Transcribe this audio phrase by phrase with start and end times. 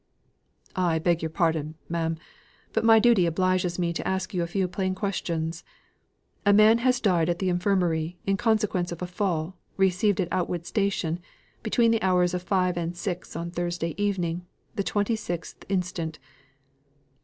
[0.75, 2.17] "I beg your pardon, ma'am,
[2.73, 5.63] but my duty obliges me to ask you a few plain questions.
[6.43, 10.65] A man has died at the Infirmary, in consequence of a fall, received at Outwood
[10.65, 11.19] station,
[11.61, 16.17] between the hours of five and six on Thursday evening, the twenty sixth instant.